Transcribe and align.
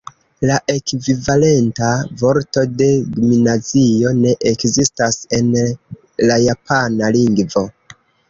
La 0.49 0.53
ekvivalenta 0.73 1.89
vorto 2.21 2.63
de 2.79 2.87
"gimnazio" 3.17 4.15
ne 4.23 4.33
ekzistas 4.53 5.19
en 5.41 5.53
la 6.31 6.41
Japana 6.47 7.11
lingvo. 7.17 7.67